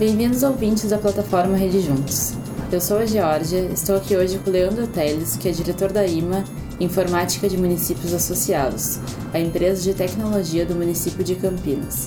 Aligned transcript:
Bem-vindos 0.00 0.42
ouvintes 0.42 0.88
da 0.88 0.96
plataforma 0.96 1.58
Rede 1.58 1.82
Juntos. 1.82 2.32
Eu 2.72 2.80
sou 2.80 2.96
a 2.96 3.04
Georgia, 3.04 3.66
estou 3.66 3.96
aqui 3.98 4.16
hoje 4.16 4.38
com 4.38 4.50
Leandro 4.50 4.86
Teles, 4.86 5.36
que 5.36 5.46
é 5.46 5.52
diretor 5.52 5.92
da 5.92 6.06
IMA, 6.06 6.42
Informática 6.80 7.46
de 7.46 7.58
Municípios 7.58 8.14
Associados, 8.14 8.98
a 9.30 9.38
empresa 9.38 9.82
de 9.82 9.92
tecnologia 9.92 10.64
do 10.64 10.74
município 10.74 11.22
de 11.22 11.34
Campinas. 11.34 12.06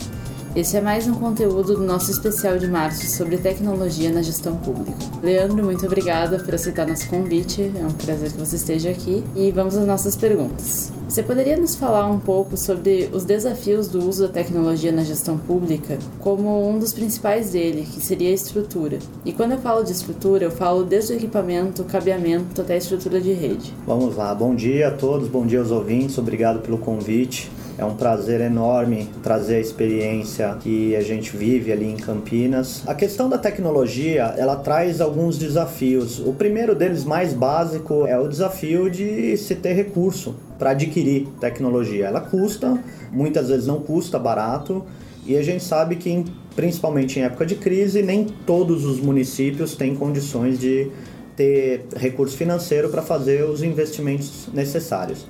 Esse 0.56 0.78
é 0.78 0.82
mais 0.82 1.08
um 1.08 1.16
conteúdo 1.16 1.76
do 1.76 1.82
nosso 1.82 2.12
especial 2.12 2.60
de 2.60 2.68
março 2.68 3.08
sobre 3.08 3.38
tecnologia 3.38 4.12
na 4.12 4.22
gestão 4.22 4.56
pública. 4.56 4.94
Leandro, 5.24 5.66
muito 5.66 5.84
obrigada 5.84 6.38
por 6.38 6.54
aceitar 6.54 6.86
nosso 6.86 7.10
convite, 7.10 7.72
é 7.76 7.84
um 7.84 7.92
prazer 7.92 8.32
que 8.32 8.38
você 8.38 8.58
esteja 8.58 8.92
aqui 8.92 9.24
e 9.36 9.50
vamos 9.50 9.76
às 9.76 9.88
nossas 9.88 10.16
perguntas. 10.16 10.94
Você 11.10 11.24
poderia 11.24 11.58
nos 11.58 11.76
falar 11.76 12.06
um 12.06 12.20
pouco 12.20 12.56
sobre 12.56 13.10
os 13.12 13.24
desafios 13.26 13.88
do 13.88 14.08
uso 14.08 14.28
da 14.28 14.32
tecnologia 14.32 14.92
na 14.92 15.04
gestão 15.04 15.40
pública, 15.40 15.98
como 16.20 16.70
um 16.70 16.78
dos 16.78 16.94
principais 16.94 17.50
dele, 17.50 17.88
que 17.92 18.00
seria 18.00 18.30
a 18.30 18.34
estrutura? 18.34 19.00
E 19.26 19.34
quando 19.34 19.54
eu 19.54 19.60
falo 19.60 19.84
de 19.84 19.92
estrutura, 19.92 20.46
eu 20.46 20.52
falo 20.52 20.84
desde 20.84 21.14
o 21.14 21.16
equipamento, 21.16 21.84
cabeamento 21.84 22.62
até 22.62 22.76
a 22.76 22.78
estrutura 22.78 23.20
de 23.20 23.34
rede. 23.34 23.74
Vamos 23.88 24.16
lá, 24.16 24.36
bom 24.36 24.54
dia 24.54 24.90
a 24.90 24.92
todos, 24.92 25.28
bom 25.28 25.48
dia 25.48 25.60
aos 25.60 25.72
ouvintes, 25.72 26.16
obrigado 26.20 26.60
pelo 26.62 26.78
convite. 26.78 27.50
É 27.76 27.84
um 27.84 27.96
prazer 27.96 28.40
enorme 28.40 29.10
trazer 29.24 29.56
a 29.56 29.60
experiência 29.60 30.56
que 30.60 30.96
a 30.96 31.02
gente 31.02 31.36
vive 31.36 31.72
ali 31.72 31.90
em 31.90 31.98
Campinas. 31.98 32.84
A 32.86 32.94
questão 32.94 33.28
da 33.28 33.38
tecnologia, 33.38 34.36
ela 34.38 34.56
traz 34.56 35.02
alguns 35.02 35.40
desafios. 35.40 36.20
O 36.20 36.34
primeiro 36.34 36.76
deles, 36.76 37.04
mais 37.04 37.34
básico, 37.34 38.06
é 38.06 38.18
o 38.20 38.28
desafio 38.28 38.92
de 38.92 39.36
se 39.38 39.56
ter 39.56 39.74
recurso 39.74 40.36
para 40.60 40.70
adquirir 40.70 41.28
tecnologia. 41.40 42.06
Ela 42.06 42.22
custa, 42.22 42.80
muitas 43.12 43.50
vezes 43.50 43.66
não 43.66 43.80
custa 43.80 44.20
barato, 44.20 44.86
e 45.26 45.36
a 45.36 45.42
gente 45.42 45.64
sabe 45.64 45.96
que, 45.96 46.26
principalmente 46.56 47.18
em 47.20 47.24
época 47.24 47.46
de 47.46 47.56
crise, 47.56 48.04
nem 48.04 48.26
todos 48.46 48.86
os 48.86 49.00
municípios 49.00 49.76
têm 49.76 49.96
condições 49.96 50.60
de 50.60 50.92
ter 51.36 51.86
recurso 51.96 52.38
financeiro 52.38 52.90
para 52.90 53.02
fazer 53.02 53.44
os 53.46 53.64
investimentos 53.64 54.48
necessários. 54.54 55.26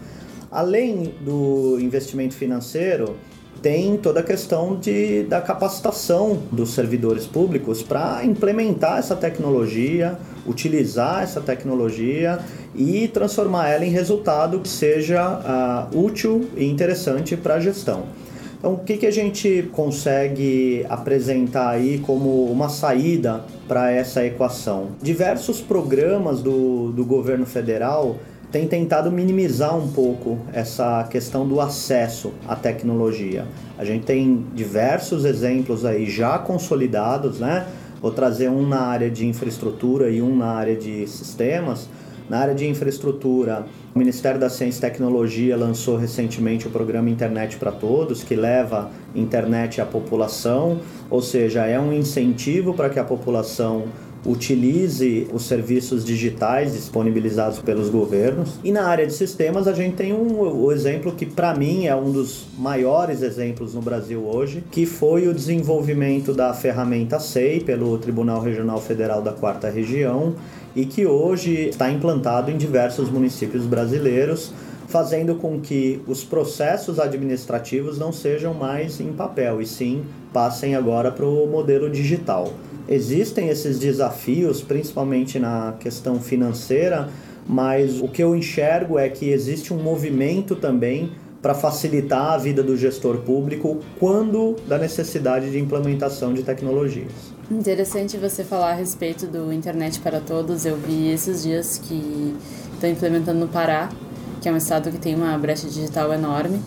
Além 0.54 1.16
do 1.20 1.80
investimento 1.80 2.36
financeiro, 2.36 3.16
tem 3.59 3.98
toda 3.98 4.20
a 4.20 4.23
questão 4.23 4.76
de, 4.76 5.23
da 5.23 5.42
capacitação 5.42 6.44
dos 6.52 6.76
servidores 6.76 7.26
públicos 7.26 7.82
para 7.82 8.23
implementar 8.23 9.00
essa 9.00 9.16
tecnologia, 9.16 10.16
utilizar 10.46 11.24
essa 11.24 11.42
tecnologia 11.42 12.38
e 12.76 13.08
transformar 13.08 13.70
ela 13.70 13.84
em 13.84 13.90
resultado 13.90 14.59
que 14.59 14.70
seja 14.70 15.90
uh, 15.92 16.00
útil 16.00 16.48
e 16.56 16.66
interessante 16.66 17.36
para 17.36 17.56
a 17.56 17.59
gestão. 17.59 18.04
Então, 18.59 18.76
o 18.76 18.78
que, 18.78 18.98
que 18.98 19.08
a 19.08 19.12
gente 19.12 19.68
consegue 19.72 20.86
apresentar 20.88 21.70
aí 21.70 21.98
como 21.98 22.46
uma 22.46 22.70
saída 22.70 23.44
para 23.68 23.92
essa 23.92 24.24
equação? 24.24 24.90
Diversos 25.02 25.59
programas 25.62 26.44
do, 26.44 26.92
do 26.92 27.04
governo 27.04 27.46
federal 27.48 28.20
tem 28.54 28.68
tentado 28.68 29.12
minimizar 29.12 29.76
um 29.76 29.88
pouco 29.88 30.38
essa 30.54 31.04
questão 31.09 31.48
do 31.48 31.59
acesso 31.59 32.32
à 32.48 32.56
tecnologia. 32.56 33.48
A 33.80 33.84
gente 33.84 34.06
tem 34.06 34.46
diversos 34.54 35.26
exemplos 35.26 35.84
aí 35.84 36.06
já 36.06 36.38
consolidados, 36.38 37.40
né? 37.40 37.66
Vou 38.00 38.12
trazer 38.12 38.52
um 38.52 38.68
na 38.68 38.81
área 38.81 39.09
de 39.09 39.26
infraestrutura 39.26 40.12
e 40.12 40.22
um 40.22 40.38
na 40.38 40.52
área 40.52 40.76
de 40.76 41.08
sistemas. 41.08 41.90
Na 42.30 42.38
área 42.38 42.54
de 42.54 42.68
infraestrutura, 42.68 43.66
o 43.94 43.98
Ministério 43.98 44.40
da 44.40 44.52
Ciência 44.52 44.78
e 44.78 44.81
Tecnologia 44.81 45.58
lançou 45.58 45.98
recentemente 45.98 46.68
o 46.68 46.70
programa 46.70 47.09
Internet 47.09 47.58
para 47.58 47.72
Todos, 47.72 48.24
que 48.24 48.36
leva 48.36 48.92
internet 49.16 49.81
à 49.81 49.86
população, 49.86 50.80
ou 51.09 51.24
seja, 51.24 51.66
é 51.66 51.80
um 51.80 51.92
incentivo 51.92 52.75
para 52.75 52.90
que 52.90 53.00
a 53.00 53.03
população 53.03 53.86
utilize 54.25 55.28
os 55.34 55.44
serviços 55.44 56.03
digitais 56.03 56.73
disponibilizados 56.73 57.59
pelos 57.59 57.89
governos. 57.89 58.53
E 58.63 58.72
na 58.72 58.85
área 58.85 59.06
de 59.06 59.13
sistemas, 59.13 59.67
a 59.67 59.73
gente 59.73 59.95
tem 59.95 60.13
um, 60.13 60.39
o 60.39 60.72
exemplo 60.72 61.11
que, 61.11 61.25
para 61.25 61.53
mim, 61.53 61.88
é 61.88 61.95
um 61.95 62.11
dos 62.11 62.45
maiores 62.57 63.22
exemplos 63.22 63.73
no 63.73 63.81
Brasil 63.81 64.23
hoje, 64.25 64.63
que 64.72 64.85
foi 64.85 65.28
o 65.28 65.33
desenvolvimento 65.33 66.33
da 66.33 66.53
ferramenta 66.53 67.19
SEI 67.19 67.59
pelo 67.59 67.97
Tribunal 67.97 68.41
Regional 68.41 68.79
Federal 68.81 69.22
da 69.22 69.31
Quarta 69.31 69.69
Região 69.69 70.35
e 70.75 70.85
que 70.85 71.06
hoje 71.06 71.69
está 71.69 71.91
implantado 71.91 72.50
em 72.50 72.57
diversos 72.57 73.09
municípios 73.09 73.66
brasileiros 73.66 74.51
fazendo 74.94 75.34
com 75.34 75.59
que 75.59 76.00
os 76.06 76.24
processos 76.24 77.00
administrativos 77.00 77.98
não 77.98 78.12
sejam 78.12 78.54
mais 78.54 79.02
em 79.02 79.12
papel 79.12 79.59
e 79.59 79.66
sim 79.66 80.04
passem 80.31 80.76
agora 80.76 81.12
para 81.12 81.26
o 81.26 81.48
modelo 81.48 81.90
digital. 81.90 82.54
Existem 82.88 83.50
esses 83.50 83.80
desafios, 83.80 84.62
principalmente 84.62 85.40
na 85.40 85.74
questão 85.80 86.20
financeira, 86.20 87.09
mas 87.48 88.00
o 88.02 88.08
que 88.08 88.22
eu 88.22 88.36
enxergo 88.36 89.00
é 89.00 89.09
que 89.09 89.31
existe 89.31 89.74
um 89.74 89.81
movimento 89.81 90.56
também 90.56 91.12
para 91.42 91.56
facilitar 91.56 92.34
a 92.34 92.38
vida 92.38 92.62
do 92.62 92.78
gestor 92.78 93.18
público 93.18 93.80
quando 94.00 94.56
da 94.68 94.78
necessidade 94.78 95.50
de 95.50 95.58
implementação 95.58 96.36
de 96.36 96.44
tecnologias. 96.44 97.12
Interessante 97.50 98.16
você 98.16 98.44
falar 98.44 98.74
a 98.74 98.75
respeito 98.75 99.25
do 99.25 99.52
internet 99.52 100.00
para 100.02 100.20
todos. 100.20 100.68
Eu 100.68 100.78
vi 100.78 101.10
esses 101.10 101.42
dias 101.42 101.80
que 101.80 102.36
estão 102.75 102.90
implementando 102.90 103.40
no 103.40 103.48
Pará, 103.48 103.90
que 104.44 104.50
é 104.50 104.52
um 104.52 104.58
estado 104.58 104.92
que 104.92 104.98
tem 104.98 105.16
uma 105.16 105.38
brecha 105.38 105.68
digital 105.68 106.14
enorme. 106.14 106.62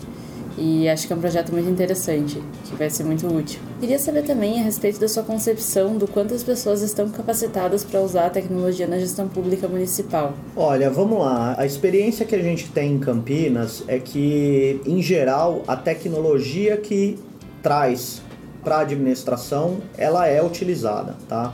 E 0.57 0.89
acho 0.89 1.05
que 1.05 1.13
é 1.13 1.15
um 1.15 1.19
projeto 1.19 1.51
muito 1.51 1.69
interessante, 1.69 2.41
que 2.65 2.75
vai 2.75 2.89
ser 2.89 3.03
muito 3.03 3.27
útil. 3.27 3.59
Queria 3.79 3.99
saber 3.99 4.23
também 4.23 4.59
a 4.59 4.63
respeito 4.63 4.99
da 4.99 5.07
sua 5.07 5.21
concepção 5.21 5.95
do 5.95 6.07
quanto 6.07 6.33
as 6.33 6.41
pessoas 6.41 6.81
estão 6.81 7.07
capacitadas 7.09 7.83
para 7.83 8.01
usar 8.01 8.25
a 8.25 8.29
tecnologia 8.31 8.87
na 8.87 8.97
gestão 8.97 9.27
pública 9.27 9.67
municipal. 9.67 10.33
Olha, 10.55 10.89
vamos 10.89 11.19
lá. 11.19 11.53
A 11.55 11.67
experiência 11.67 12.25
que 12.25 12.33
a 12.33 12.41
gente 12.41 12.71
tem 12.71 12.93
em 12.93 12.99
Campinas 12.99 13.83
é 13.87 13.99
que, 13.99 14.81
em 14.83 14.99
geral, 14.99 15.61
a 15.67 15.75
tecnologia 15.75 16.75
que 16.77 17.19
traz 17.61 18.23
para 18.63 18.77
a 18.77 18.79
administração, 18.79 19.77
ela 19.95 20.25
é 20.25 20.43
utilizada, 20.43 21.15
tá? 21.29 21.53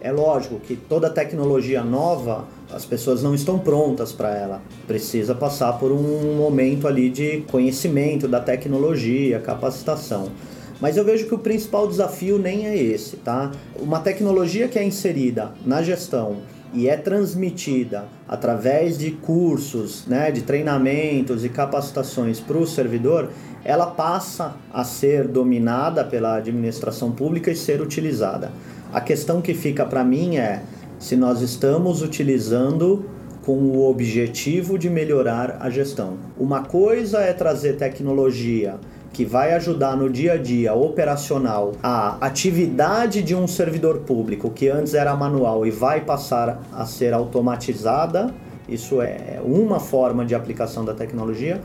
É 0.00 0.12
lógico 0.12 0.60
que 0.60 0.76
toda 0.76 1.10
tecnologia 1.10 1.82
nova 1.82 2.44
as 2.74 2.84
pessoas 2.84 3.22
não 3.22 3.34
estão 3.34 3.58
prontas 3.58 4.12
para 4.12 4.34
ela. 4.36 4.62
Precisa 4.86 5.34
passar 5.34 5.74
por 5.74 5.92
um 5.92 6.36
momento 6.36 6.88
ali 6.88 7.08
de 7.08 7.42
conhecimento 7.50 8.26
da 8.26 8.40
tecnologia, 8.40 9.38
capacitação. 9.38 10.30
Mas 10.80 10.96
eu 10.96 11.04
vejo 11.04 11.26
que 11.26 11.34
o 11.34 11.38
principal 11.38 11.86
desafio 11.86 12.36
nem 12.36 12.66
é 12.66 12.76
esse, 12.76 13.16
tá? 13.18 13.52
Uma 13.78 14.00
tecnologia 14.00 14.66
que 14.66 14.78
é 14.78 14.84
inserida 14.84 15.52
na 15.64 15.82
gestão 15.82 16.38
e 16.72 16.88
é 16.88 16.96
transmitida 16.96 18.06
através 18.28 18.98
de 18.98 19.12
cursos, 19.12 20.04
né, 20.08 20.32
de 20.32 20.42
treinamentos 20.42 21.44
e 21.44 21.48
capacitações 21.48 22.40
para 22.40 22.58
o 22.58 22.66
servidor, 22.66 23.30
ela 23.64 23.86
passa 23.86 24.56
a 24.72 24.82
ser 24.82 25.28
dominada 25.28 26.04
pela 26.04 26.36
administração 26.36 27.12
pública 27.12 27.52
e 27.52 27.56
ser 27.56 27.80
utilizada. 27.80 28.50
A 28.92 29.00
questão 29.00 29.40
que 29.40 29.54
fica 29.54 29.86
para 29.86 30.02
mim 30.02 30.36
é 30.36 30.62
se 31.04 31.16
nós 31.16 31.42
estamos 31.42 32.00
utilizando 32.00 33.04
com 33.44 33.58
o 33.58 33.90
objetivo 33.90 34.78
de 34.78 34.88
melhorar 34.88 35.58
a 35.60 35.68
gestão. 35.68 36.16
Uma 36.34 36.62
coisa 36.62 37.18
é 37.18 37.34
trazer 37.34 37.76
tecnologia 37.76 38.76
que 39.12 39.22
vai 39.22 39.52
ajudar 39.52 39.98
no 39.98 40.08
dia 40.08 40.32
a 40.32 40.36
dia 40.38 40.72
operacional 40.72 41.72
a 41.82 42.16
atividade 42.22 43.20
de 43.20 43.34
um 43.34 43.46
servidor 43.46 43.98
público 43.98 44.48
que 44.48 44.70
antes 44.70 44.94
era 44.94 45.14
manual 45.14 45.66
e 45.66 45.70
vai 45.70 46.00
passar 46.00 46.62
a 46.72 46.86
ser 46.86 47.12
automatizada. 47.12 48.32
Isso 48.66 49.02
é 49.02 49.42
uma 49.44 49.78
forma 49.78 50.24
de 50.24 50.34
aplicação 50.34 50.86
da 50.86 50.94
tecnologia. 50.94 51.60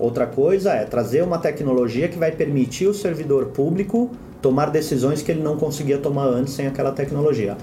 Outra 0.00 0.26
coisa 0.26 0.72
é 0.72 0.84
trazer 0.84 1.22
uma 1.22 1.38
tecnologia 1.38 2.08
que 2.08 2.18
vai 2.18 2.32
permitir 2.32 2.88
o 2.88 2.94
servidor 2.94 3.50
público 3.50 4.10
tomar 4.42 4.70
decisões 4.70 5.22
que 5.22 5.30
ele 5.30 5.42
não 5.42 5.56
conseguia 5.56 5.98
tomar 5.98 6.26
antes 6.26 6.54
sem 6.54 6.66
aquela 6.66 6.90
tecnologia. 6.90 7.56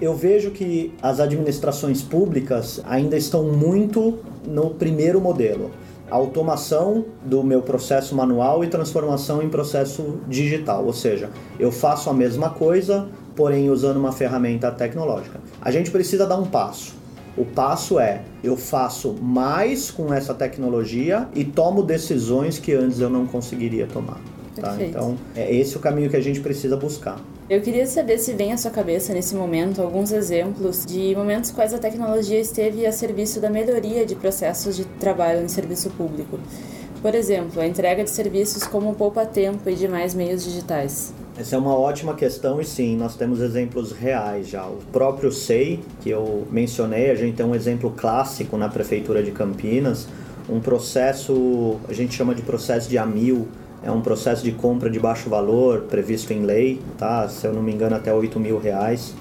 Eu 0.00 0.14
vejo 0.14 0.50
que 0.50 0.92
as 1.00 1.20
administrações 1.20 2.02
públicas 2.02 2.80
ainda 2.84 3.16
estão 3.16 3.44
muito 3.44 4.18
no 4.46 4.70
primeiro 4.70 5.20
modelo. 5.20 5.70
automação 6.10 7.06
do 7.24 7.42
meu 7.42 7.62
processo 7.62 8.14
manual 8.14 8.62
e 8.62 8.68
transformação 8.68 9.42
em 9.42 9.48
processo 9.48 10.20
digital, 10.28 10.84
ou 10.84 10.92
seja, 10.92 11.30
eu 11.58 11.72
faço 11.72 12.10
a 12.10 12.12
mesma 12.12 12.50
coisa, 12.50 13.08
porém 13.34 13.70
usando 13.70 13.96
uma 13.96 14.12
ferramenta 14.12 14.70
tecnológica. 14.70 15.40
A 15.60 15.70
gente 15.70 15.90
precisa 15.90 16.26
dar 16.26 16.36
um 16.36 16.44
passo. 16.44 16.94
O 17.36 17.44
passo 17.44 17.98
é 17.98 18.22
eu 18.44 18.56
faço 18.56 19.14
mais 19.20 19.90
com 19.90 20.12
essa 20.14 20.32
tecnologia 20.34 21.26
e 21.34 21.42
tomo 21.42 21.82
decisões 21.82 22.58
que 22.58 22.72
antes 22.74 23.00
eu 23.00 23.10
não 23.10 23.26
conseguiria 23.26 23.86
tomar. 23.86 24.20
Tá? 24.54 24.76
Então, 24.80 25.16
é 25.34 25.52
esse 25.52 25.76
o 25.76 25.80
caminho 25.80 26.08
que 26.08 26.16
a 26.16 26.20
gente 26.20 26.38
precisa 26.38 26.76
buscar. 26.76 27.18
Eu 27.48 27.60
queria 27.60 27.86
saber 27.86 28.18
se 28.18 28.32
vem 28.32 28.54
à 28.54 28.56
sua 28.56 28.70
cabeça 28.70 29.12
nesse 29.12 29.34
momento 29.34 29.82
alguns 29.82 30.10
exemplos 30.12 30.86
de 30.86 31.14
momentos 31.14 31.50
quais 31.50 31.74
a 31.74 31.78
tecnologia 31.78 32.40
esteve 32.40 32.86
a 32.86 32.92
serviço 32.92 33.38
da 33.38 33.50
melhoria 33.50 34.06
de 34.06 34.14
processos 34.14 34.74
de 34.74 34.86
trabalho 34.86 35.42
em 35.42 35.48
serviço 35.48 35.90
público. 35.90 36.40
Por 37.02 37.14
exemplo, 37.14 37.60
a 37.60 37.66
entrega 37.66 38.02
de 38.02 38.08
serviços 38.08 38.66
como 38.66 38.94
poupa-tempo 38.94 39.68
e 39.68 39.74
demais 39.74 40.14
meios 40.14 40.42
digitais. 40.42 41.12
Essa 41.36 41.56
é 41.56 41.58
uma 41.58 41.76
ótima 41.76 42.14
questão 42.14 42.62
e 42.62 42.64
sim, 42.64 42.96
nós 42.96 43.14
temos 43.14 43.42
exemplos 43.42 43.92
reais 43.92 44.48
já. 44.48 44.64
O 44.66 44.78
próprio 44.90 45.30
SEI, 45.30 45.80
que 46.00 46.08
eu 46.08 46.46
mencionei, 46.50 47.10
a 47.10 47.14
gente 47.14 47.36
tem 47.36 47.44
um 47.44 47.54
exemplo 47.54 47.92
clássico 47.94 48.56
na 48.56 48.70
Prefeitura 48.70 49.22
de 49.22 49.32
Campinas, 49.32 50.08
um 50.48 50.60
processo, 50.60 51.78
a 51.86 51.92
gente 51.92 52.14
chama 52.14 52.34
de 52.34 52.40
processo 52.40 52.88
de 52.88 52.96
AMIL, 52.96 53.46
é 53.84 53.90
um 53.90 54.00
processo 54.00 54.42
de 54.42 54.52
compra 54.52 54.88
de 54.88 54.98
baixo 54.98 55.28
valor 55.28 55.82
previsto 55.82 56.32
em 56.32 56.42
lei, 56.42 56.80
tá? 56.96 57.28
se 57.28 57.46
eu 57.46 57.52
não 57.52 57.62
me 57.62 57.72
engano 57.72 57.94
até 57.94 58.12
8 58.12 58.40
mil 58.40 58.58
reais. 58.58 59.14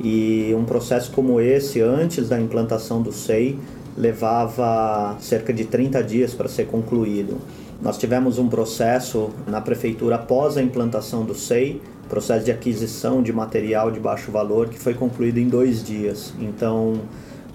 E 0.00 0.54
um 0.56 0.64
processo 0.64 1.10
como 1.12 1.40
esse, 1.40 1.80
antes 1.80 2.28
da 2.28 2.40
implantação 2.40 3.02
do 3.02 3.12
SEI, 3.12 3.58
levava 3.96 5.16
cerca 5.20 5.52
de 5.52 5.64
30 5.64 6.02
dias 6.02 6.34
para 6.34 6.48
ser 6.48 6.66
concluído. 6.66 7.38
Nós 7.80 7.98
tivemos 7.98 8.38
um 8.38 8.48
processo 8.48 9.30
na 9.46 9.60
prefeitura 9.60 10.16
após 10.16 10.56
a 10.56 10.62
implantação 10.62 11.24
do 11.24 11.34
SEI, 11.34 11.80
processo 12.08 12.44
de 12.44 12.50
aquisição 12.50 13.22
de 13.22 13.32
material 13.32 13.90
de 13.90 14.00
baixo 14.00 14.30
valor, 14.30 14.68
que 14.68 14.78
foi 14.78 14.94
concluído 14.94 15.38
em 15.38 15.48
dois 15.48 15.84
dias. 15.84 16.32
Então, 16.40 17.00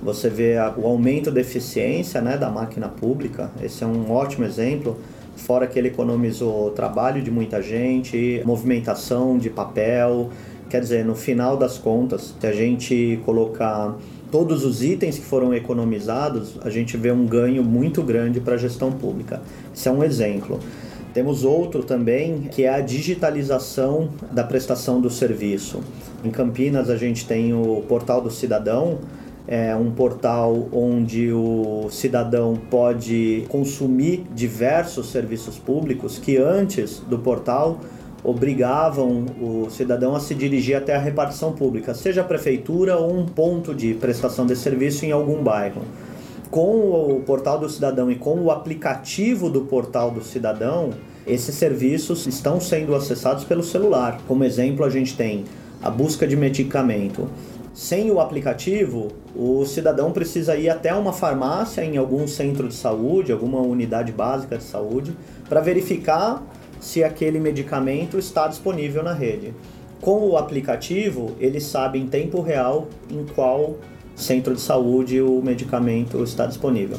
você 0.01 0.29
vê 0.29 0.55
o 0.77 0.85
aumento 0.85 1.31
da 1.31 1.41
eficiência 1.41 2.21
né, 2.21 2.37
da 2.37 2.49
máquina 2.49 2.87
pública, 2.87 3.51
esse 3.63 3.83
é 3.83 3.87
um 3.87 4.11
ótimo 4.11 4.45
exemplo, 4.45 4.97
fora 5.41 5.67
que 5.67 5.77
ele 5.77 5.89
economizou 5.89 6.71
trabalho 6.71 7.21
de 7.21 7.31
muita 7.31 7.61
gente, 7.61 8.41
movimentação 8.45 9.37
de 9.37 9.49
papel. 9.49 10.29
Quer 10.69 10.79
dizer, 10.79 11.03
no 11.03 11.15
final 11.15 11.57
das 11.57 11.77
contas, 11.77 12.33
se 12.39 12.47
a 12.47 12.53
gente 12.53 13.19
colocar 13.25 13.97
todos 14.31 14.63
os 14.63 14.81
itens 14.81 15.17
que 15.17 15.25
foram 15.25 15.53
economizados, 15.53 16.57
a 16.63 16.69
gente 16.69 16.95
vê 16.95 17.11
um 17.11 17.25
ganho 17.25 17.63
muito 17.63 18.01
grande 18.01 18.39
para 18.39 18.53
a 18.53 18.57
gestão 18.57 18.91
pública. 18.91 19.41
Isso 19.73 19.89
é 19.89 19.91
um 19.91 20.03
exemplo. 20.03 20.59
Temos 21.13 21.43
outro 21.43 21.83
também, 21.83 22.43
que 22.43 22.63
é 22.63 22.69
a 22.69 22.79
digitalização 22.79 24.09
da 24.31 24.45
prestação 24.45 25.01
do 25.01 25.09
serviço. 25.09 25.81
Em 26.23 26.31
Campinas, 26.31 26.89
a 26.89 26.95
gente 26.95 27.27
tem 27.27 27.53
o 27.53 27.83
Portal 27.89 28.21
do 28.21 28.31
Cidadão, 28.31 28.99
é 29.47 29.75
um 29.75 29.91
portal 29.91 30.67
onde 30.71 31.31
o 31.31 31.87
cidadão 31.89 32.55
pode 32.69 33.45
consumir 33.49 34.25
diversos 34.33 35.09
serviços 35.09 35.57
públicos 35.57 36.19
que 36.19 36.37
antes 36.37 36.99
do 36.99 37.17
portal 37.19 37.79
obrigavam 38.23 39.25
o 39.41 39.67
cidadão 39.69 40.15
a 40.15 40.19
se 40.19 40.35
dirigir 40.35 40.75
até 40.75 40.95
a 40.95 40.99
repartição 40.99 41.53
pública, 41.53 41.93
seja 41.93 42.21
a 42.21 42.23
prefeitura 42.23 42.97
ou 42.97 43.17
um 43.17 43.25
ponto 43.25 43.73
de 43.73 43.95
prestação 43.95 44.45
de 44.45 44.55
serviço 44.55 45.05
em 45.05 45.11
algum 45.11 45.41
bairro. 45.41 45.81
Com 46.51 46.91
o 46.91 47.23
portal 47.25 47.57
do 47.57 47.69
cidadão 47.69 48.11
e 48.11 48.15
com 48.15 48.39
o 48.41 48.51
aplicativo 48.51 49.49
do 49.49 49.61
portal 49.61 50.11
do 50.11 50.23
cidadão, 50.23 50.91
esses 51.25 51.55
serviços 51.55 52.27
estão 52.27 52.59
sendo 52.59 52.93
acessados 52.93 53.43
pelo 53.43 53.63
celular. 53.63 54.19
Como 54.27 54.43
exemplo, 54.43 54.83
a 54.83 54.89
gente 54.89 55.15
tem 55.15 55.45
a 55.81 55.89
busca 55.89 56.27
de 56.27 56.35
medicamento. 56.35 57.27
Sem 57.73 58.11
o 58.11 58.19
aplicativo, 58.19 59.07
o 59.33 59.65
cidadão 59.65 60.11
precisa 60.11 60.57
ir 60.57 60.69
até 60.69 60.93
uma 60.93 61.13
farmácia 61.13 61.83
em 61.83 61.95
algum 61.95 62.27
centro 62.27 62.67
de 62.67 62.73
saúde, 62.73 63.31
alguma 63.31 63.61
unidade 63.61 64.11
básica 64.11 64.57
de 64.57 64.63
saúde, 64.63 65.15
para 65.47 65.61
verificar 65.61 66.43
se 66.81 67.01
aquele 67.01 67.39
medicamento 67.39 68.19
está 68.19 68.47
disponível 68.47 69.01
na 69.01 69.13
rede. 69.13 69.53
Com 70.01 70.27
o 70.27 70.35
aplicativo, 70.35 71.31
ele 71.39 71.61
sabe 71.61 71.97
em 71.97 72.07
tempo 72.07 72.41
real 72.41 72.87
em 73.09 73.23
qual 73.23 73.77
centro 74.15 74.53
de 74.53 74.59
saúde 74.59 75.21
o 75.21 75.41
medicamento 75.41 76.21
está 76.23 76.45
disponível. 76.45 76.97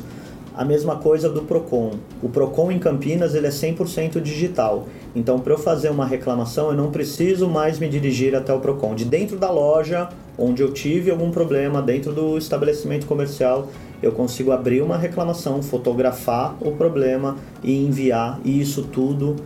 A 0.55 0.65
mesma 0.65 0.97
coisa 0.97 1.29
do 1.29 1.43
Procon. 1.43 1.93
O 2.23 2.29
Procon 2.29 2.71
em 2.71 2.79
Campinas 2.79 3.35
ele 3.35 3.47
é 3.47 3.51
100% 3.51 4.21
digital. 4.21 4.87
Então, 5.17 5.39
para 5.41 5.55
eu 5.55 5.59
fazer 5.59 5.91
uma 5.91 6.07
reclamação, 6.07 6.69
eu 6.69 6.77
não 6.77 6.91
preciso 6.91 7.49
mais 7.49 7.79
me 7.79 7.89
dirigir 7.89 8.35
até 8.35 8.53
o 8.53 8.61
Procon. 8.61 8.95
De 8.95 9.05
dentro 9.05 9.39
da 9.39 9.51
loja, 9.51 10.11
onde 10.39 10.63
eu 10.63 10.73
tive 10.73 11.11
algum 11.11 11.31
problema, 11.31 11.83
dentro 11.83 12.13
do 12.13 12.39
estabelecimento 12.39 13.07
comercial, 13.07 13.69
eu 14.03 14.13
consigo 14.13 14.51
abrir 14.51 14.83
uma 14.83 14.97
reclamação, 14.97 15.63
fotografar 15.63 16.57
o 16.61 16.73
problema 16.73 17.37
e 17.63 17.85
enviar. 17.85 18.41
E 18.45 18.61
isso 18.61 18.83
tudo 18.85 19.37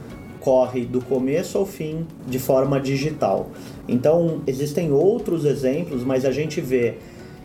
corre 0.41 0.85
do 0.85 1.01
começo 1.05 1.59
ao 1.59 1.67
fim 1.67 2.07
de 2.27 2.39
forma 2.39 2.81
digital. 2.81 3.51
Então, 3.89 4.41
existem 4.47 4.93
outros 4.93 5.45
exemplos, 5.45 6.05
mas 6.05 6.25
a 6.25 6.31
gente 6.31 6.61
vê 6.61 6.95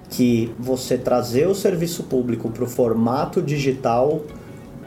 que 0.09 0.53
você 0.59 0.97
trazer 0.97 1.47
o 1.47 1.55
serviço 1.55 2.03
público 2.03 2.49
para 2.49 2.63
o 2.63 2.67
formato 2.67 3.41
digital, 3.41 4.21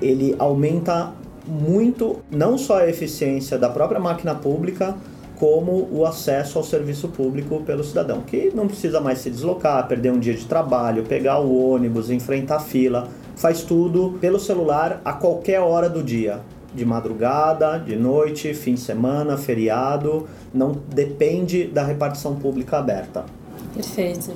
ele 0.00 0.34
aumenta 0.38 1.12
muito 1.46 2.18
não 2.30 2.56
só 2.56 2.78
a 2.78 2.88
eficiência 2.88 3.58
da 3.58 3.68
própria 3.68 4.00
máquina 4.00 4.34
pública, 4.34 4.96
como 5.38 5.88
o 5.90 6.04
acesso 6.06 6.58
ao 6.58 6.64
serviço 6.64 7.08
público 7.08 7.60
pelo 7.60 7.82
cidadão, 7.82 8.20
que 8.22 8.52
não 8.54 8.66
precisa 8.66 9.00
mais 9.00 9.18
se 9.18 9.30
deslocar, 9.30 9.86
perder 9.88 10.12
um 10.12 10.18
dia 10.18 10.34
de 10.34 10.44
trabalho, 10.44 11.04
pegar 11.04 11.40
o 11.40 11.72
ônibus, 11.72 12.10
enfrentar 12.10 12.60
fila, 12.60 13.08
faz 13.36 13.62
tudo 13.62 14.16
pelo 14.20 14.38
celular 14.38 15.00
a 15.04 15.12
qualquer 15.12 15.60
hora 15.60 15.88
do 15.88 16.02
dia 16.02 16.40
de 16.74 16.84
madrugada, 16.84 17.78
de 17.78 17.94
noite, 17.94 18.52
fim 18.52 18.74
de 18.74 18.80
semana, 18.80 19.36
feriado, 19.36 20.28
não 20.52 20.72
depende 20.92 21.64
da 21.64 21.84
repartição 21.84 22.34
pública 22.34 22.78
aberta. 22.78 23.24
Perfeito. 23.72 24.32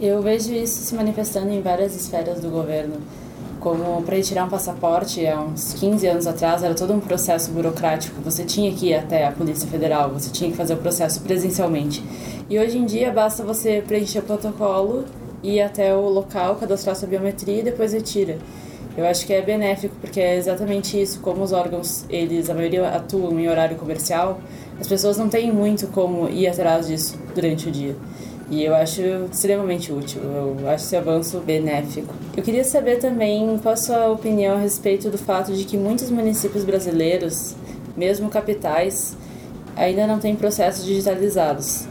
Eu 0.00 0.20
vejo 0.20 0.52
isso 0.52 0.82
se 0.82 0.94
manifestando 0.94 1.50
em 1.50 1.62
várias 1.62 1.94
esferas 1.94 2.40
do 2.40 2.50
governo. 2.50 2.96
Como 3.66 4.00
para 4.02 4.22
tirar 4.22 4.44
um 4.44 4.48
passaporte, 4.48 5.26
há 5.26 5.40
uns 5.40 5.72
15 5.72 6.06
anos 6.06 6.26
atrás, 6.28 6.62
era 6.62 6.72
todo 6.72 6.92
um 6.92 7.00
processo 7.00 7.50
burocrático. 7.50 8.22
Você 8.22 8.44
tinha 8.44 8.72
que 8.72 8.90
ir 8.90 8.94
até 8.94 9.26
a 9.26 9.32
Polícia 9.32 9.68
Federal, 9.68 10.08
você 10.10 10.30
tinha 10.30 10.48
que 10.48 10.56
fazer 10.56 10.74
o 10.74 10.76
processo 10.76 11.20
presencialmente. 11.22 12.00
E 12.48 12.60
hoje 12.60 12.78
em 12.78 12.86
dia 12.86 13.10
basta 13.10 13.42
você 13.42 13.82
preencher 13.84 14.20
o 14.20 14.22
protocolo, 14.22 15.04
ir 15.42 15.60
até 15.60 15.92
o 15.92 16.08
local, 16.08 16.54
cadastrar 16.54 16.94
sua 16.94 17.08
biometria 17.08 17.58
e 17.58 17.62
depois 17.64 17.92
retira. 17.92 18.38
Eu 18.96 19.04
acho 19.04 19.26
que 19.26 19.32
é 19.32 19.42
benéfico 19.42 19.96
porque 20.00 20.20
é 20.20 20.36
exatamente 20.36 21.02
isso, 21.02 21.18
como 21.18 21.42
os 21.42 21.50
órgãos, 21.50 22.04
eles 22.08 22.48
a 22.48 22.54
maioria 22.54 22.88
atuam 22.90 23.36
em 23.40 23.48
horário 23.48 23.76
comercial, 23.76 24.38
as 24.78 24.86
pessoas 24.86 25.18
não 25.18 25.28
têm 25.28 25.52
muito 25.52 25.88
como 25.88 26.28
ir 26.28 26.46
atrás 26.46 26.86
disso 26.86 27.18
durante 27.34 27.68
o 27.68 27.72
dia. 27.72 27.96
E 28.48 28.62
eu 28.62 28.74
acho 28.76 29.00
extremamente 29.32 29.92
útil, 29.92 30.22
eu 30.22 30.68
acho 30.68 30.84
esse 30.84 30.96
avanço 30.96 31.40
benéfico. 31.40 32.14
Eu 32.36 32.44
queria 32.44 32.62
saber 32.62 32.98
também 32.98 33.58
qual 33.60 33.74
a 33.74 33.76
sua 33.76 34.08
opinião 34.08 34.54
a 34.54 34.58
respeito 34.60 35.10
do 35.10 35.18
fato 35.18 35.52
de 35.52 35.64
que 35.64 35.76
muitos 35.76 36.10
municípios 36.10 36.62
brasileiros, 36.62 37.56
mesmo 37.96 38.28
capitais, 38.28 39.16
ainda 39.74 40.06
não 40.06 40.20
têm 40.20 40.36
processos 40.36 40.84
digitalizados. 40.84 41.86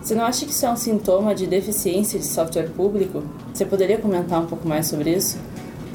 Você 0.00 0.14
não 0.14 0.24
acha 0.24 0.46
que 0.46 0.52
isso 0.52 0.64
é 0.64 0.70
um 0.70 0.76
sintoma 0.76 1.34
de 1.34 1.46
deficiência 1.46 2.18
de 2.18 2.24
software 2.24 2.70
público? 2.70 3.22
Você 3.52 3.66
poderia 3.66 3.98
comentar 3.98 4.40
um 4.40 4.46
pouco 4.46 4.66
mais 4.66 4.86
sobre 4.86 5.14
isso? 5.14 5.38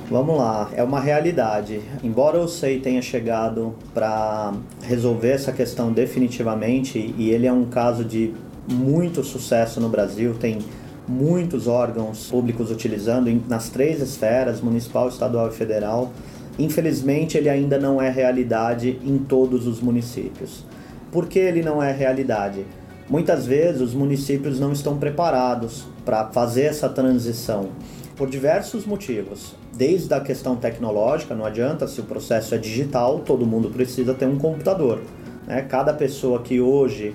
Vamos 0.08 0.38
lá, 0.38 0.70
é 0.76 0.84
uma 0.84 1.00
realidade. 1.00 1.82
Embora 2.04 2.40
o 2.40 2.48
SEI 2.48 2.80
tenha 2.80 3.02
chegado 3.02 3.74
para 3.92 4.54
resolver 4.84 5.32
essa 5.32 5.52
questão 5.52 5.92
definitivamente, 5.92 7.16
e 7.18 7.32
ele 7.32 7.48
é 7.48 7.52
um 7.52 7.66
caso 7.66 8.06
de 8.06 8.32
muito 8.68 9.24
sucesso 9.24 9.80
no 9.80 9.90
Brasil, 9.90 10.36
tem 10.36 10.60
muitos 11.08 11.68
órgãos 11.68 12.28
públicos 12.28 12.72
utilizando 12.72 13.30
nas 13.48 13.70
três 13.70 14.02
esferas 14.02 14.62
municipal, 14.62 15.08
estadual 15.08 15.50
e 15.50 15.52
federal. 15.52 16.12
Infelizmente, 16.58 17.38
ele 17.38 17.50
ainda 17.50 17.78
não 17.78 18.02
é 18.02 18.10
realidade 18.10 19.00
em 19.04 19.18
todos 19.18 19.68
os 19.68 19.80
municípios. 19.82 20.64
Por 21.12 21.28
que 21.28 21.40
ele 21.40 21.62
não 21.62 21.82
é 21.82 21.92
realidade? 21.92 22.66
Muitas 23.10 23.46
vezes 23.46 23.82
os 23.82 23.94
municípios 23.94 24.60
não 24.60 24.72
estão 24.72 24.98
preparados 24.98 25.86
para 26.04 26.26
fazer 26.32 26.64
essa 26.64 26.90
transição 26.90 27.70
por 28.16 28.30
diversos 28.30 28.86
motivos. 28.86 29.54
Desde 29.76 30.14
a 30.14 30.22
questão 30.22 30.56
tecnológica, 30.56 31.36
não 31.36 31.46
adianta, 31.46 31.88
se 31.88 32.00
o 32.00 32.04
processo 32.04 32.56
é 32.56 32.58
digital, 32.58 33.20
todo 33.20 33.46
mundo 33.46 33.70
precisa 33.70 34.14
ter 34.14 34.26
um 34.26 34.38
computador. 34.38 35.02
Né? 35.46 35.62
Cada 35.64 35.94
pessoa 35.94 36.42
que 36.42 36.60
hoje 36.60 37.14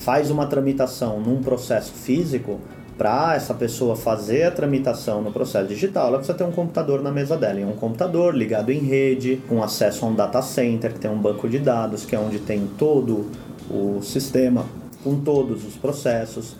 faz 0.00 0.30
uma 0.30 0.46
tramitação 0.46 1.20
num 1.20 1.40
processo 1.40 1.92
físico, 1.92 2.58
para 3.00 3.34
essa 3.34 3.54
pessoa 3.54 3.96
fazer 3.96 4.42
a 4.42 4.50
tramitação 4.50 5.22
no 5.22 5.32
processo 5.32 5.66
digital, 5.66 6.08
ela 6.08 6.18
precisa 6.18 6.36
ter 6.36 6.44
um 6.44 6.52
computador 6.52 7.02
na 7.02 7.10
mesa 7.10 7.34
dela. 7.34 7.58
E 7.58 7.64
um 7.64 7.72
computador 7.72 8.36
ligado 8.36 8.70
em 8.70 8.80
rede, 8.80 9.40
com 9.48 9.62
acesso 9.62 10.04
a 10.04 10.08
um 10.08 10.14
data 10.14 10.42
center, 10.42 10.92
que 10.92 10.98
tem 10.98 11.10
um 11.10 11.18
banco 11.18 11.48
de 11.48 11.58
dados, 11.58 12.04
que 12.04 12.14
é 12.14 12.18
onde 12.18 12.40
tem 12.40 12.68
todo 12.76 13.30
o 13.70 14.02
sistema, 14.02 14.66
com 15.02 15.18
todos 15.18 15.64
os 15.64 15.76
processos. 15.76 16.54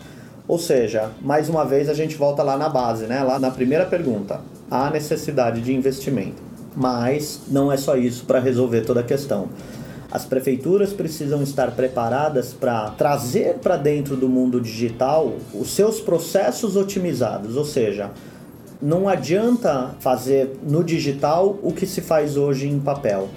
Ou 0.48 0.58
seja, 0.58 1.10
mais 1.20 1.50
uma 1.50 1.62
vez 1.62 1.90
a 1.90 1.94
gente 1.94 2.16
volta 2.16 2.42
lá 2.42 2.56
na 2.56 2.70
base, 2.70 3.04
né? 3.04 3.22
lá 3.22 3.38
na 3.38 3.50
primeira 3.50 3.84
pergunta. 3.84 4.40
Há 4.70 4.88
necessidade 4.88 5.60
de 5.60 5.74
investimento. 5.74 6.42
Mas 6.74 7.42
não 7.48 7.70
é 7.70 7.76
só 7.76 7.96
isso 7.96 8.24
para 8.24 8.40
resolver 8.40 8.80
toda 8.80 9.00
a 9.00 9.04
questão. 9.04 9.50
As 10.10 10.24
prefeituras 10.24 10.92
precisam 10.92 11.40
estar 11.42 11.70
preparadas 11.70 12.52
para 12.52 12.90
trazer 12.90 13.58
para 13.58 13.76
dentro 13.76 14.16
do 14.16 14.28
mundo 14.28 14.60
digital 14.60 15.34
os 15.54 15.70
seus 15.70 16.00
processos 16.00 16.74
otimizados, 16.74 17.56
ou 17.56 17.64
seja, 17.64 18.10
não 18.82 19.08
adianta 19.08 19.94
fazer 20.00 20.58
no 20.62 20.82
digital 20.82 21.58
o 21.62 21.72
que 21.72 21.86
se 21.86 22.00
faz 22.00 22.36
hoje 22.36 22.66
em 22.66 22.80
papel. 22.80 23.28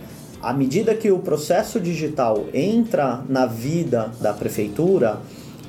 À 0.42 0.52
medida 0.52 0.96
que 0.96 1.12
o 1.12 1.20
processo 1.20 1.80
digital 1.80 2.46
entra 2.54 3.22
na 3.30 3.46
vida 3.46 4.12
da 4.20 4.34
prefeitura, 4.34 5.20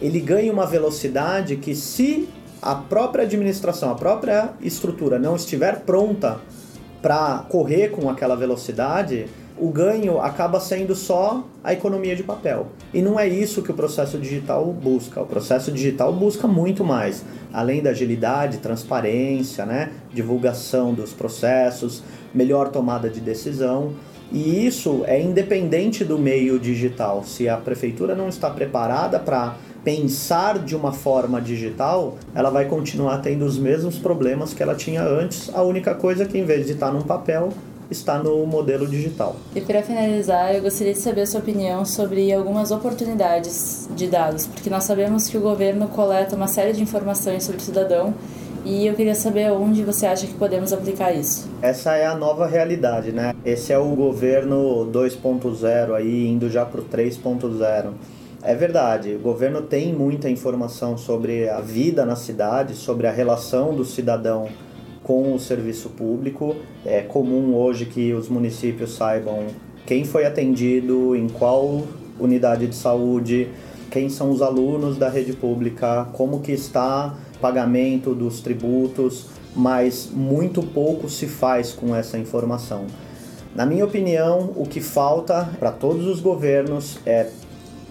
ele 0.00 0.20
ganha 0.20 0.52
uma 0.52 0.66
velocidade 0.66 1.56
que, 1.56 1.74
se 1.74 2.28
a 2.62 2.74
própria 2.74 3.24
administração, 3.24 3.90
a 3.90 3.94
própria 3.94 4.50
estrutura 4.60 5.18
não 5.18 5.36
estiver 5.36 5.80
pronta 5.80 6.38
para 7.02 7.44
correr 7.50 7.90
com 7.90 8.08
aquela 8.08 8.34
velocidade, 8.34 9.26
o 9.56 9.68
ganho 9.68 10.20
acaba 10.20 10.58
sendo 10.58 10.94
só 10.94 11.44
a 11.62 11.72
economia 11.72 12.16
de 12.16 12.22
papel. 12.22 12.66
E 12.92 13.00
não 13.00 13.18
é 13.18 13.28
isso 13.28 13.62
que 13.62 13.70
o 13.70 13.74
processo 13.74 14.18
digital 14.18 14.64
busca. 14.66 15.20
O 15.20 15.26
processo 15.26 15.70
digital 15.70 16.12
busca 16.12 16.48
muito 16.48 16.84
mais, 16.84 17.24
além 17.52 17.82
da 17.82 17.90
agilidade, 17.90 18.58
transparência, 18.58 19.64
né, 19.64 19.92
divulgação 20.12 20.92
dos 20.92 21.12
processos, 21.12 22.02
melhor 22.34 22.68
tomada 22.68 23.08
de 23.08 23.20
decisão. 23.20 23.92
E 24.32 24.66
isso 24.66 25.04
é 25.06 25.20
independente 25.20 26.04
do 26.04 26.18
meio 26.18 26.58
digital. 26.58 27.22
Se 27.22 27.48
a 27.48 27.56
prefeitura 27.56 28.16
não 28.16 28.28
está 28.28 28.50
preparada 28.50 29.20
para 29.20 29.54
pensar 29.84 30.58
de 30.58 30.74
uma 30.74 30.92
forma 30.92 31.40
digital, 31.40 32.16
ela 32.34 32.50
vai 32.50 32.64
continuar 32.64 33.18
tendo 33.18 33.44
os 33.44 33.58
mesmos 33.58 33.98
problemas 33.98 34.52
que 34.52 34.62
ela 34.62 34.74
tinha 34.74 35.02
antes. 35.02 35.54
A 35.54 35.62
única 35.62 35.94
coisa 35.94 36.24
é 36.24 36.26
que 36.26 36.38
em 36.38 36.44
vez 36.44 36.66
de 36.66 36.72
estar 36.72 36.90
num 36.90 37.02
papel, 37.02 37.52
está 37.90 38.18
no 38.18 38.46
modelo 38.46 38.86
digital. 38.86 39.36
E 39.54 39.60
para 39.60 39.82
finalizar, 39.82 40.54
eu 40.54 40.62
gostaria 40.62 40.92
de 40.92 40.98
saber 40.98 41.22
a 41.22 41.26
sua 41.26 41.40
opinião 41.40 41.84
sobre 41.84 42.32
algumas 42.32 42.70
oportunidades 42.70 43.88
de 43.94 44.06
dados, 44.06 44.46
porque 44.46 44.70
nós 44.70 44.84
sabemos 44.84 45.28
que 45.28 45.36
o 45.36 45.40
governo 45.40 45.88
coleta 45.88 46.34
uma 46.36 46.48
série 46.48 46.72
de 46.72 46.82
informações 46.82 47.44
sobre 47.44 47.60
o 47.60 47.62
cidadão 47.62 48.14
e 48.64 48.86
eu 48.86 48.94
queria 48.94 49.14
saber 49.14 49.52
onde 49.52 49.82
você 49.82 50.06
acha 50.06 50.26
que 50.26 50.34
podemos 50.34 50.72
aplicar 50.72 51.12
isso. 51.12 51.48
Essa 51.60 51.96
é 51.96 52.06
a 52.06 52.14
nova 52.14 52.46
realidade, 52.46 53.12
né? 53.12 53.34
Esse 53.44 53.72
é 53.72 53.78
o 53.78 53.94
governo 53.94 54.90
2.0 54.90 55.94
aí 55.94 56.26
indo 56.26 56.48
já 56.48 56.64
para 56.64 56.80
o 56.80 56.84
3.0. 56.84 57.92
É 58.42 58.54
verdade, 58.54 59.14
o 59.14 59.18
governo 59.18 59.62
tem 59.62 59.92
muita 59.92 60.28
informação 60.28 60.98
sobre 60.98 61.48
a 61.48 61.60
vida 61.60 62.04
na 62.04 62.16
cidade, 62.16 62.74
sobre 62.74 63.06
a 63.06 63.10
relação 63.10 63.74
do 63.74 63.84
cidadão 63.84 64.48
com 65.04 65.34
o 65.34 65.38
serviço 65.38 65.90
público. 65.90 66.56
É 66.84 67.02
comum 67.02 67.54
hoje 67.54 67.84
que 67.84 68.12
os 68.12 68.28
municípios 68.28 68.96
saibam 68.96 69.46
quem 69.86 70.04
foi 70.04 70.24
atendido, 70.24 71.14
em 71.14 71.28
qual 71.28 71.82
unidade 72.18 72.66
de 72.66 72.74
saúde, 72.74 73.48
quem 73.90 74.08
são 74.08 74.30
os 74.30 74.42
alunos 74.42 74.96
da 74.96 75.08
rede 75.08 75.34
pública, 75.34 76.08
como 76.14 76.40
que 76.40 76.50
está 76.50 77.14
o 77.36 77.38
pagamento 77.38 78.14
dos 78.14 78.40
tributos, 78.40 79.26
mas 79.54 80.08
muito 80.12 80.62
pouco 80.62 81.08
se 81.08 81.26
faz 81.26 81.72
com 81.72 81.94
essa 81.94 82.18
informação. 82.18 82.86
Na 83.54 83.64
minha 83.64 83.84
opinião, 83.84 84.52
o 84.56 84.66
que 84.66 84.80
falta 84.80 85.48
para 85.60 85.70
todos 85.70 86.06
os 86.06 86.20
governos 86.20 86.98
é 87.06 87.28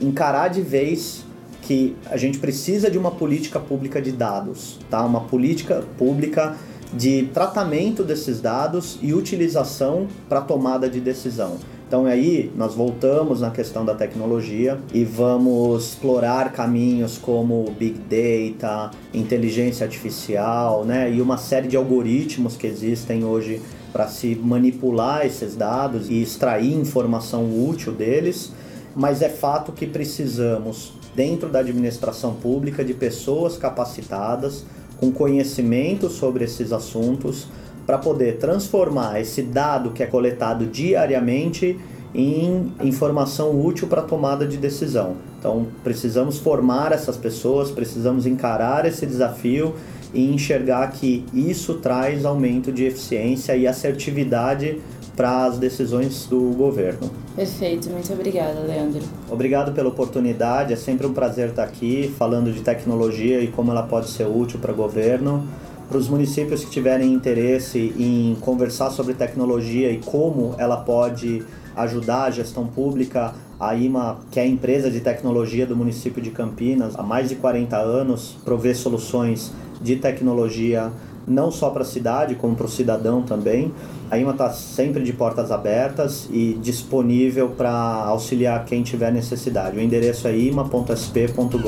encarar 0.01 0.49
de 0.49 0.61
vez 0.61 1.23
que 1.61 1.95
a 2.09 2.17
gente 2.17 2.37
precisa 2.39 2.91
de 2.91 2.97
uma 2.97 3.11
política 3.11 3.59
pública 3.59 4.01
de 4.01 4.11
dados, 4.11 4.77
tá? 4.89 5.05
Uma 5.05 5.21
política 5.21 5.83
pública 5.97 6.57
de 6.95 7.29
tratamento 7.33 8.03
desses 8.03 8.39
dados 8.39 8.99
e 9.01 9.13
utilização 9.13 10.07
para 10.29 10.41
tomada 10.41 10.89
de 10.89 10.99
decisão. 10.99 11.57
Então 11.87 12.05
aí 12.05 12.51
nós 12.55 12.73
voltamos 12.73 13.41
na 13.41 13.51
questão 13.51 13.85
da 13.85 13.93
tecnologia 13.93 14.79
e 14.91 15.03
vamos 15.03 15.89
explorar 15.89 16.51
caminhos 16.51 17.19
como 17.19 17.65
Big 17.77 17.99
Data, 18.09 18.89
inteligência 19.13 19.85
artificial, 19.85 20.83
né, 20.85 21.11
e 21.13 21.21
uma 21.21 21.37
série 21.37 21.67
de 21.67 21.77
algoritmos 21.77 22.57
que 22.57 22.65
existem 22.65 23.23
hoje 23.23 23.61
para 23.91 24.07
se 24.07 24.33
manipular 24.35 25.23
esses 25.23 25.55
dados 25.55 26.09
e 26.09 26.19
extrair 26.19 26.73
informação 26.73 27.45
útil 27.67 27.93
deles. 27.93 28.51
Mas 28.95 29.21
é 29.21 29.29
fato 29.29 29.71
que 29.71 29.85
precisamos, 29.85 30.93
dentro 31.15 31.47
da 31.49 31.59
administração 31.59 32.33
pública, 32.33 32.83
de 32.83 32.93
pessoas 32.93 33.55
capacitadas 33.55 34.65
com 34.99 35.11
conhecimento 35.11 36.09
sobre 36.09 36.45
esses 36.45 36.71
assuntos 36.71 37.47
para 37.85 37.97
poder 37.97 38.37
transformar 38.37 39.19
esse 39.19 39.41
dado 39.41 39.91
que 39.91 40.01
é 40.01 40.05
coletado 40.05 40.65
diariamente 40.65 41.77
em 42.15 42.71
informação 42.81 43.59
útil 43.59 43.87
para 43.87 44.01
tomada 44.01 44.45
de 44.45 44.57
decisão. 44.57 45.15
Então, 45.39 45.67
precisamos 45.83 46.37
formar 46.37 46.91
essas 46.91 47.17
pessoas, 47.17 47.71
precisamos 47.71 48.25
encarar 48.25 48.85
esse 48.85 49.05
desafio 49.05 49.73
e 50.13 50.31
enxergar 50.31 50.91
que 50.91 51.25
isso 51.33 51.75
traz 51.75 52.23
aumento 52.23 52.71
de 52.71 52.85
eficiência 52.85 53.55
e 53.57 53.67
assertividade 53.67 54.79
para 55.15 55.45
as 55.45 55.57
decisões 55.57 56.25
do 56.25 56.39
governo. 56.55 57.09
Perfeito, 57.35 57.89
muito 57.89 58.11
obrigada, 58.13 58.59
Leandro. 58.61 59.01
Obrigado 59.29 59.71
pela 59.73 59.89
oportunidade, 59.89 60.73
é 60.73 60.75
sempre 60.75 61.05
um 61.05 61.13
prazer 61.13 61.49
estar 61.49 61.63
aqui 61.63 62.13
falando 62.17 62.51
de 62.51 62.61
tecnologia 62.61 63.39
e 63.39 63.47
como 63.47 63.71
ela 63.71 63.83
pode 63.83 64.09
ser 64.09 64.27
útil 64.27 64.59
para 64.59 64.71
o 64.71 64.75
governo. 64.75 65.47
Para 65.87 65.97
os 65.97 66.07
municípios 66.07 66.63
que 66.63 66.71
tiverem 66.71 67.13
interesse 67.13 67.93
em 67.97 68.35
conversar 68.41 68.89
sobre 68.89 69.13
tecnologia 69.13 69.91
e 69.91 69.99
como 69.99 70.55
ela 70.57 70.77
pode 70.77 71.43
ajudar 71.75 72.23
a 72.23 72.31
gestão 72.31 72.65
pública, 72.65 73.33
a 73.59 73.75
IMA, 73.75 74.19
que 74.31 74.39
é 74.39 74.43
a 74.43 74.47
empresa 74.47 74.89
de 74.89 74.99
tecnologia 74.99 75.65
do 75.65 75.75
município 75.75 76.21
de 76.21 76.31
Campinas, 76.31 76.95
há 76.97 77.03
mais 77.03 77.29
de 77.29 77.35
40 77.35 77.77
anos, 77.77 78.35
provê 78.43 78.73
soluções 78.73 79.51
de 79.81 79.97
tecnologia 79.97 80.91
não 81.27 81.51
só 81.51 81.69
para 81.69 81.83
a 81.83 81.85
cidade, 81.85 82.35
como 82.35 82.55
para 82.55 82.65
o 82.65 82.69
cidadão 82.69 83.21
também. 83.21 83.73
A 84.09 84.17
IMA 84.17 84.31
está 84.31 84.51
sempre 84.51 85.03
de 85.03 85.11
portas 85.13 85.51
abertas 85.51 86.27
e 86.31 86.53
disponível 86.61 87.49
para 87.49 87.71
auxiliar 87.71 88.63
quem 88.65 88.83
tiver 88.83 89.11
necessidade. 89.11 89.75
O 89.77 89.81
endereço 89.81 90.27
é 90.27 90.37
ima.sp.gov.br. 90.37 91.61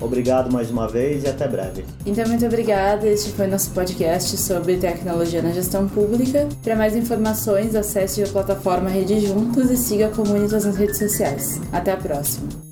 Obrigado 0.00 0.50
mais 0.50 0.70
uma 0.70 0.88
vez 0.88 1.24
e 1.24 1.28
até 1.28 1.46
breve. 1.46 1.84
Então, 2.06 2.26
muito 2.26 2.46
obrigada. 2.46 3.06
Este 3.06 3.32
foi 3.32 3.46
nosso 3.46 3.70
podcast 3.72 4.36
sobre 4.36 4.76
tecnologia 4.76 5.42
na 5.42 5.50
gestão 5.50 5.86
pública. 5.88 6.48
Para 6.62 6.74
mais 6.74 6.96
informações, 6.96 7.74
acesse 7.74 8.22
a 8.22 8.26
plataforma 8.26 8.88
Rede 8.88 9.20
Juntos 9.20 9.70
e 9.70 9.76
siga 9.76 10.06
a 10.06 10.10
Comunitas 10.10 10.64
nas 10.64 10.76
redes 10.76 10.98
sociais. 10.98 11.60
Até 11.72 11.92
a 11.92 11.96
próxima. 11.96 12.65